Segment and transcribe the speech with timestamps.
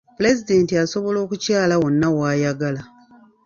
[0.17, 2.81] Pulezidenti asobola okukyala wonna w'ayagala.